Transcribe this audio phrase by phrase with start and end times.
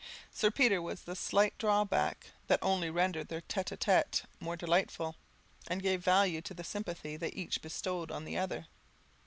[0.31, 5.15] Sir Peter was the slight drawback that only rendered their tête à tête more delightful,
[5.67, 8.65] and gave value to the sympathy they each bestowed on the other.